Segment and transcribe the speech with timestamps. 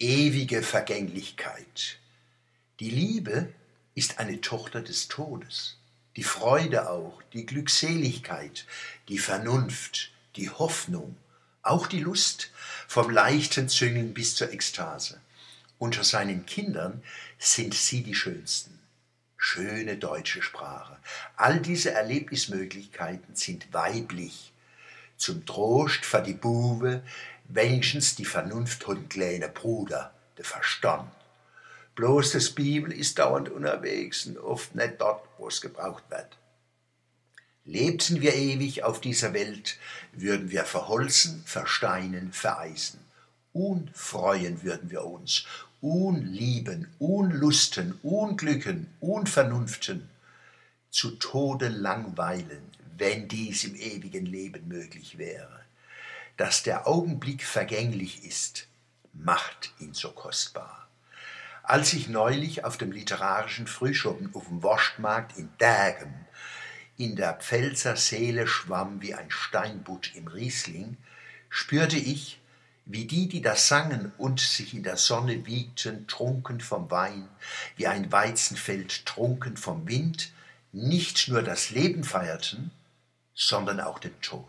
[0.00, 1.98] ewige Vergänglichkeit.
[2.80, 3.52] Die Liebe
[3.94, 5.76] ist eine Tochter des Todes,
[6.16, 8.64] die Freude auch, die Glückseligkeit,
[9.08, 11.16] die Vernunft, die Hoffnung,
[11.62, 12.50] auch die Lust,
[12.88, 15.20] vom leichten Züngeln bis zur Ekstase.
[15.78, 17.02] Unter seinen Kindern
[17.38, 18.78] sind sie die schönsten.
[19.36, 20.96] Schöne deutsche Sprache.
[21.36, 24.52] All diese Erlebnismöglichkeiten sind weiblich.
[25.18, 27.02] Zum Trost für die Buwe
[27.52, 31.10] wenigstens die Vernunft hat kleine Bruder, der Verstand.
[31.94, 36.38] Bloß das Bibel ist dauernd unterwegs und oft nicht dort, wo es gebraucht wird.
[37.64, 39.78] Lebten wir ewig auf dieser Welt,
[40.12, 43.00] würden wir verholzen, versteinen, vereisen.
[43.52, 45.44] Unfreuen würden wir uns,
[45.80, 50.08] unlieben, unlusten, unglücken, unvernunften,
[50.90, 52.62] zu Tode langweilen,
[52.96, 55.60] wenn dies im ewigen Leben möglich wäre.
[56.40, 58.66] Dass der Augenblick vergänglich ist,
[59.12, 60.88] macht ihn so kostbar.
[61.62, 66.14] Als ich neulich auf dem literarischen Frühschoppen auf dem Wurstmarkt in Dägen
[66.96, 70.96] in der Pfälzer Seele schwamm wie ein Steinbutt im Riesling,
[71.50, 72.40] spürte ich,
[72.86, 77.28] wie die, die das sangen und sich in der Sonne wiegten, trunken vom Wein,
[77.76, 80.32] wie ein Weizenfeld trunken vom Wind,
[80.72, 82.70] nicht nur das Leben feierten,
[83.34, 84.48] sondern auch den Tod.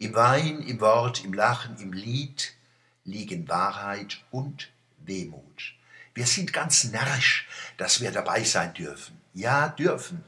[0.00, 2.54] Im Wein, im Wort, im Lachen, im Lied
[3.04, 4.70] liegen Wahrheit und
[5.04, 5.74] Wehmut.
[6.14, 9.20] Wir sind ganz närrisch, dass wir dabei sein dürfen.
[9.34, 10.24] Ja, dürfen.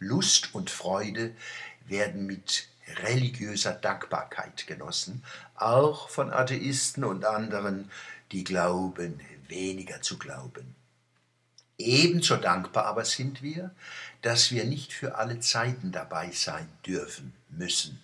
[0.00, 1.36] Lust und Freude
[1.86, 2.66] werden mit
[3.04, 5.22] religiöser Dankbarkeit genossen,
[5.54, 7.92] auch von Atheisten und anderen,
[8.32, 10.74] die glauben, weniger zu glauben.
[11.78, 13.70] Ebenso dankbar aber sind wir,
[14.22, 18.02] dass wir nicht für alle Zeiten dabei sein dürfen müssen.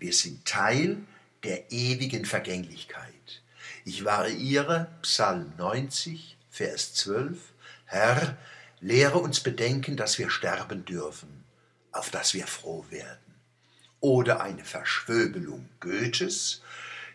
[0.00, 0.96] Wir sind Teil
[1.44, 3.42] der ewigen Vergänglichkeit.
[3.84, 7.38] Ich variiere Psalm 90, Vers 12.
[7.84, 8.38] Herr,
[8.80, 11.44] lehre uns bedenken, dass wir sterben dürfen,
[11.92, 13.18] auf dass wir froh werden
[14.00, 16.62] oder eine Verschwöbelung Goethes.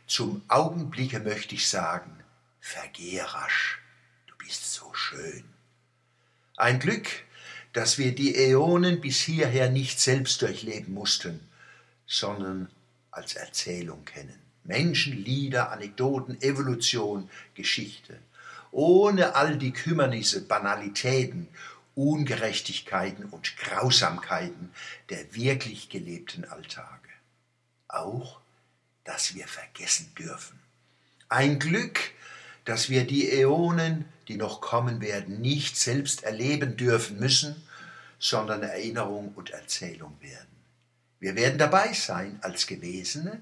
[0.05, 2.23] Zum Augenblicke möchte ich sagen,
[2.59, 3.79] vergeh rasch,
[4.27, 5.43] du bist so schön.
[6.55, 7.09] Ein Glück,
[7.73, 11.39] dass wir die Äonen bis hierher nicht selbst durchleben mussten,
[12.07, 12.69] sondern
[13.15, 14.39] als Erzählung kennen.
[14.63, 18.19] Menschen, Lieder, Anekdoten, Evolution, Geschichte.
[18.71, 21.47] Ohne all die Kümmernisse, Banalitäten
[21.95, 24.71] Ungerechtigkeiten und Grausamkeiten
[25.09, 27.09] der wirklich gelebten Alltage.
[27.87, 28.41] Auch,
[29.05, 30.59] dass wir vergessen dürfen.
[31.29, 31.99] Ein Glück,
[32.65, 37.55] dass wir die Äonen, die noch kommen werden, nicht selbst erleben dürfen müssen,
[38.19, 40.54] sondern Erinnerung und Erzählung werden.
[41.19, 43.41] Wir werden dabei sein als Gewesene,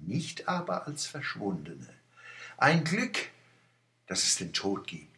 [0.00, 1.88] nicht aber als Verschwundene.
[2.56, 3.30] Ein Glück,
[4.06, 5.14] dass es den Tod gibt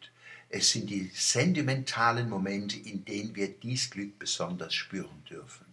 [0.49, 5.65] es sind die sentimentalen Momente, in denen wir dies Glück besonders spüren dürfen.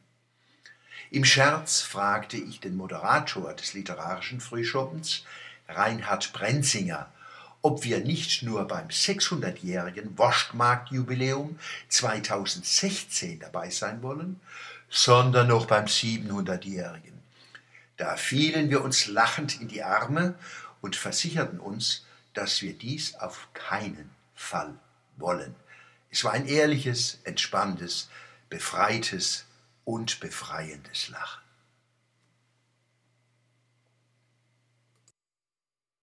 [1.10, 5.24] Im Scherz fragte ich den Moderator des literarischen Frühschoppens,
[5.68, 7.10] Reinhard Brenzinger,
[7.62, 11.58] ob wir nicht nur beim 600-jährigen Wurstmarktjubiläum
[11.88, 14.40] 2016 dabei sein wollen,
[14.88, 17.22] sondern noch beim 700-jährigen.
[17.96, 20.34] Da fielen wir uns lachend in die Arme
[20.80, 24.74] und versicherten uns, dass wir dies auf keinen Fall
[25.16, 25.54] wollen.
[26.10, 28.08] Es war ein ehrliches, entspanntes,
[28.48, 29.46] befreites
[29.84, 31.43] und befreiendes Lachen.